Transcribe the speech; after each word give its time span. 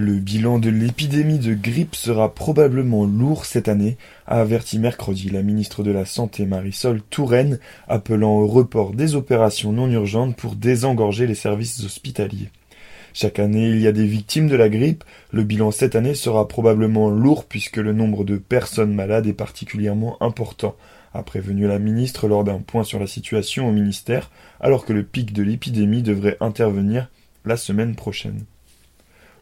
Le 0.00 0.20
bilan 0.20 0.60
de 0.60 0.70
l'épidémie 0.70 1.40
de 1.40 1.54
grippe 1.54 1.96
sera 1.96 2.32
probablement 2.32 3.04
lourd 3.04 3.44
cette 3.44 3.66
année, 3.66 3.96
a 4.28 4.40
averti 4.40 4.78
mercredi 4.78 5.28
la 5.28 5.42
ministre 5.42 5.82
de 5.82 5.90
la 5.90 6.04
Santé 6.04 6.46
Marisol 6.46 7.02
Touraine, 7.02 7.58
appelant 7.88 8.38
au 8.38 8.46
report 8.46 8.92
des 8.92 9.16
opérations 9.16 9.72
non 9.72 9.90
urgentes 9.90 10.36
pour 10.36 10.54
désengorger 10.54 11.26
les 11.26 11.34
services 11.34 11.82
hospitaliers. 11.82 12.50
Chaque 13.12 13.40
année, 13.40 13.70
il 13.70 13.80
y 13.80 13.88
a 13.88 13.92
des 13.92 14.06
victimes 14.06 14.46
de 14.46 14.54
la 14.54 14.68
grippe. 14.68 15.02
Le 15.32 15.42
bilan 15.42 15.72
cette 15.72 15.96
année 15.96 16.14
sera 16.14 16.46
probablement 16.46 17.10
lourd 17.10 17.46
puisque 17.46 17.78
le 17.78 17.92
nombre 17.92 18.22
de 18.22 18.36
personnes 18.36 18.94
malades 18.94 19.26
est 19.26 19.32
particulièrement 19.32 20.16
important, 20.22 20.76
a 21.12 21.24
prévenu 21.24 21.66
la 21.66 21.80
ministre 21.80 22.28
lors 22.28 22.44
d'un 22.44 22.60
point 22.60 22.84
sur 22.84 23.00
la 23.00 23.08
situation 23.08 23.68
au 23.68 23.72
ministère, 23.72 24.30
alors 24.60 24.84
que 24.84 24.92
le 24.92 25.02
pic 25.02 25.32
de 25.32 25.42
l'épidémie 25.42 26.02
devrait 26.04 26.36
intervenir 26.38 27.10
la 27.44 27.56
semaine 27.56 27.96
prochaine. 27.96 28.44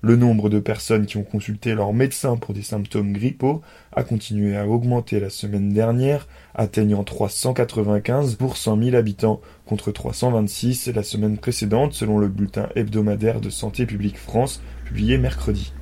Le 0.03 0.17
nombre 0.17 0.51
de 0.51 0.59
personnes 0.59 1.07
qui 1.07 1.17
ont 1.17 1.25
consulté 1.25 1.75
leur 1.75 1.93
médecin 1.93 2.37
pour 2.37 2.55
des 2.55 2.63
symptômes 2.63 3.13
grippaux 3.13 3.63
a 3.93 4.05
continué 4.05 4.57
à 4.57 4.69
augmenter 4.69 5.21
la 5.21 5.31
semaine 5.31 5.73
dernière, 5.73 6.29
atteignant 6.55 7.03
395 7.03 8.35
pour 8.35 8.57
100 8.57 8.83
000 8.83 8.97
habitants 8.97 9.41
contre 9.65 9.93
326 9.93 10.89
la 10.89 11.03
semaine 11.03 11.39
précédente 11.39 11.95
selon 11.95 12.19
le 12.19 12.29
bulletin 12.29 12.69
hebdomadaire 12.77 13.41
de 13.41 13.51
Santé 13.51 13.87
publique 13.87 14.19
France 14.19 14.61
publié 14.85 15.19
mercredi. 15.19 15.73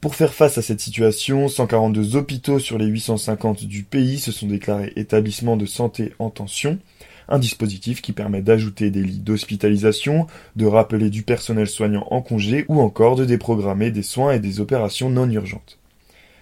Pour 0.00 0.14
faire 0.14 0.34
face 0.34 0.58
à 0.58 0.62
cette 0.62 0.80
situation, 0.80 1.48
142 1.48 2.16
hôpitaux 2.16 2.58
sur 2.58 2.76
les 2.76 2.86
850 2.86 3.64
du 3.64 3.82
pays 3.82 4.18
se 4.18 4.30
sont 4.30 4.46
déclarés 4.46 4.92
établissements 4.94 5.56
de 5.56 5.66
santé 5.66 6.12
en 6.18 6.30
tension 6.30 6.78
un 7.28 7.38
dispositif 7.38 8.02
qui 8.02 8.12
permet 8.12 8.42
d'ajouter 8.42 8.90
des 8.90 9.02
lits 9.02 9.18
d'hospitalisation, 9.18 10.26
de 10.56 10.66
rappeler 10.66 11.10
du 11.10 11.22
personnel 11.22 11.66
soignant 11.66 12.06
en 12.10 12.22
congé 12.22 12.64
ou 12.68 12.80
encore 12.80 13.16
de 13.16 13.24
déprogrammer 13.24 13.90
des 13.90 14.02
soins 14.02 14.32
et 14.32 14.40
des 14.40 14.60
opérations 14.60 15.10
non 15.10 15.28
urgentes. 15.30 15.78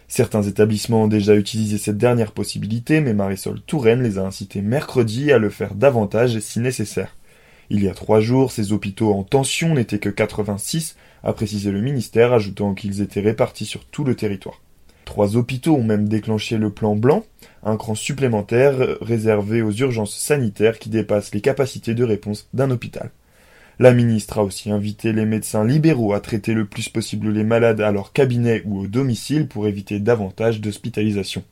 Certains 0.09 0.43
établissements 0.43 1.05
ont 1.05 1.09
déjà 1.09 1.35
utilisé 1.35 1.79
cette 1.79 1.99
dernière 1.99 2.33
possibilité, 2.33 3.01
mais 3.01 3.15
Marisol 3.15 3.61
Touraine 3.63 4.03
les 4.03 4.19
a 4.19 4.23
incités 4.23 4.61
mercredi 4.61 5.33
à 5.33 5.39
le 5.39 5.51
faire 5.51 5.75
davantage 5.75 6.39
si 6.41 6.61
nécessaire. 6.61 7.17
Il 7.71 7.83
y 7.83 7.89
a 7.89 7.95
trois 7.95 8.21
jours, 8.21 8.53
ces 8.53 8.73
hôpitaux 8.73 9.13
en 9.13 9.23
tension 9.23 9.75
n'étaient 9.75 9.99
que 9.99 10.11
86, 10.11 10.97
a 11.23 11.33
précisé 11.33 11.71
le 11.71 11.81
ministère, 11.81 12.35
ajoutant 12.35 12.75
qu'ils 12.75 13.01
étaient 13.01 13.21
répartis 13.21 13.65
sur 13.65 13.87
tout 13.87 14.05
le 14.05 14.15
territoire. 14.15 14.61
Trois 15.05 15.37
hôpitaux 15.37 15.77
ont 15.77 15.85
même 15.85 16.09
déclenché 16.09 16.57
le 16.57 16.71
plan 16.71 16.97
blanc, 16.97 17.25
un 17.63 17.77
cran 17.77 17.95
supplémentaire 17.95 18.75
réservé 19.01 19.63
aux 19.63 19.73
urgences 19.73 20.17
sanitaires 20.17 20.79
qui 20.79 20.89
dépassent 20.89 21.35
les 21.35 21.41
capacités 21.41 21.95
de 21.95 22.05
réponse 22.05 22.49
d'un 22.55 22.71
hôpital. 22.71 23.11
La 23.81 23.93
ministre 23.93 24.39
a 24.39 24.45
aussi 24.45 24.71
invité 24.71 25.13
les 25.13 25.25
médecins 25.25 25.65
libéraux 25.65 26.15
à 26.15 26.21
traiter 26.21 26.55
le 26.55 26.65
plus 26.65 26.89
possible 26.89 27.31
les 27.31 27.43
malades 27.43 27.81
à 27.81 27.91
leur 27.91 28.13
cabinet 28.13 28.63
ou 28.65 28.81
au 28.81 28.87
domicile 28.87 29.49
pour 29.49 29.67
éviter 29.67 29.99
davantage 29.99 30.61
d'hospitalisation. 30.61 31.43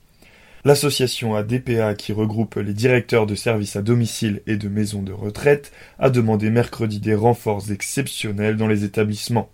L'association 0.65 1.35
ADPA, 1.35 1.95
qui 1.97 2.13
regroupe 2.13 2.55
les 2.55 2.73
directeurs 2.73 3.27
de 3.27 3.35
services 3.35 3.75
à 3.75 3.83
domicile 3.83 4.43
et 4.47 4.57
de 4.57 4.69
maisons 4.69 5.03
de 5.03 5.13
retraite, 5.13 5.73
a 5.99 6.09
demandé 6.09 6.51
mercredi 6.51 7.01
des 7.01 7.17
renforts 7.17 7.73
exceptionnels 7.73 8.57
dans 8.57 8.69
les 8.69 8.85
établissements. 8.85 9.51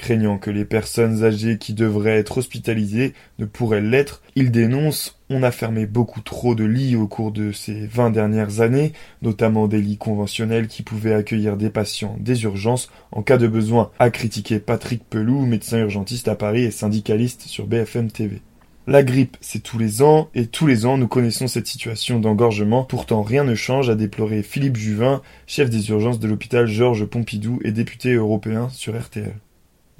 Craignant 0.00 0.38
que 0.38 0.50
les 0.50 0.64
personnes 0.64 1.24
âgées 1.24 1.58
qui 1.58 1.74
devraient 1.74 2.16
être 2.16 2.38
hospitalisées 2.38 3.12
ne 3.38 3.44
pourraient 3.44 3.82
l'être, 3.82 4.22
il 4.34 4.50
dénonce 4.50 5.20
on 5.28 5.42
a 5.42 5.50
fermé 5.50 5.84
beaucoup 5.84 6.22
trop 6.22 6.54
de 6.54 6.64
lits 6.64 6.96
au 6.96 7.06
cours 7.06 7.32
de 7.32 7.52
ces 7.52 7.86
vingt 7.86 8.08
dernières 8.08 8.62
années, 8.62 8.94
notamment 9.20 9.68
des 9.68 9.82
lits 9.82 9.98
conventionnels 9.98 10.68
qui 10.68 10.82
pouvaient 10.82 11.12
accueillir 11.12 11.58
des 11.58 11.68
patients 11.68 12.16
des 12.18 12.44
urgences 12.44 12.90
en 13.12 13.22
cas 13.22 13.36
de 13.36 13.46
besoin, 13.46 13.90
a 13.98 14.08
critiqué 14.08 14.58
Patrick 14.58 15.04
Pelou, 15.04 15.44
médecin 15.44 15.80
urgentiste 15.80 16.28
à 16.28 16.34
Paris 16.34 16.62
et 16.62 16.70
syndicaliste 16.70 17.42
sur 17.42 17.66
BFM 17.66 18.10
TV. 18.10 18.40
La 18.86 19.02
grippe, 19.02 19.36
c'est 19.42 19.62
tous 19.62 19.78
les 19.78 20.00
ans, 20.00 20.30
et 20.34 20.46
tous 20.46 20.66
les 20.66 20.86
ans 20.86 20.96
nous 20.96 21.08
connaissons 21.08 21.46
cette 21.46 21.66
situation 21.66 22.20
d'engorgement. 22.20 22.84
Pourtant 22.84 23.22
rien 23.22 23.44
ne 23.44 23.54
change, 23.54 23.90
a 23.90 23.94
déploré 23.96 24.42
Philippe 24.42 24.78
Juvin, 24.78 25.20
chef 25.46 25.68
des 25.68 25.90
urgences 25.90 26.20
de 26.20 26.26
l'hôpital 26.26 26.66
Georges 26.66 27.04
Pompidou 27.04 27.60
et 27.64 27.70
député 27.70 28.14
européen 28.14 28.70
sur 28.70 28.98
RTL. 28.98 29.34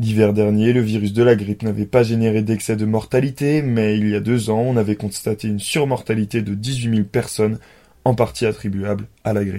L'hiver 0.01 0.33
dernier, 0.33 0.73
le 0.73 0.81
virus 0.81 1.13
de 1.13 1.23
la 1.23 1.37
grippe 1.37 1.63
n'avait 1.63 1.85
pas 1.85 2.03
généré 2.03 2.41
d'excès 2.41 2.75
de 2.75 2.87
mortalité, 2.87 3.61
mais 3.61 3.99
il 3.99 4.09
y 4.09 4.15
a 4.15 4.21
deux 4.21 4.49
ans, 4.49 4.61
on 4.61 4.79
avait 4.79 4.97
constaté 4.97 5.47
une 5.47 5.59
surmortalité 5.59 6.41
de 6.41 6.55
18 6.55 6.97
000 6.97 7.07
personnes, 7.07 7.59
en 8.07 8.15
partie 8.15 8.47
attribuable 8.47 9.09
à 9.25 9.35
la 9.35 9.45
grippe. 9.45 9.59